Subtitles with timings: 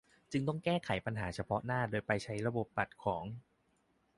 [0.31, 3.23] จึงต้องแก้ปัญหาเฉพาะหน้าโดยไปใช้ระบบบัตรของ